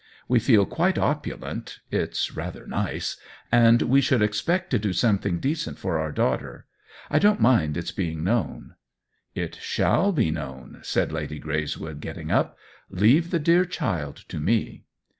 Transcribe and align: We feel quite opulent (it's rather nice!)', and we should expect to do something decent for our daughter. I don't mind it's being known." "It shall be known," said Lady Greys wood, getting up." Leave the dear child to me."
We 0.27 0.39
feel 0.39 0.65
quite 0.65 0.97
opulent 0.97 1.77
(it's 1.91 2.35
rather 2.35 2.65
nice!)', 2.65 3.17
and 3.51 3.83
we 3.83 4.01
should 4.01 4.23
expect 4.23 4.71
to 4.71 4.79
do 4.79 4.93
something 4.93 5.39
decent 5.39 5.77
for 5.77 5.99
our 5.99 6.11
daughter. 6.11 6.65
I 7.11 7.19
don't 7.19 7.39
mind 7.39 7.77
it's 7.77 7.91
being 7.91 8.23
known." 8.23 8.73
"It 9.35 9.57
shall 9.61 10.11
be 10.11 10.31
known," 10.31 10.79
said 10.81 11.11
Lady 11.11 11.37
Greys 11.37 11.77
wood, 11.77 12.01
getting 12.01 12.31
up." 12.31 12.57
Leave 12.89 13.29
the 13.29 13.37
dear 13.37 13.63
child 13.63 14.15
to 14.29 14.39
me." 14.39 14.85